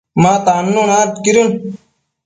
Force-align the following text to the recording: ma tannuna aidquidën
ma 0.21 0.33
tannuna 0.45 0.93
aidquidën 1.01 1.49